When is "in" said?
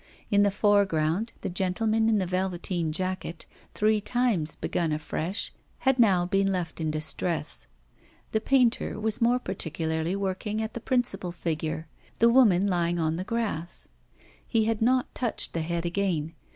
0.31-0.41, 2.09-2.17, 6.81-6.89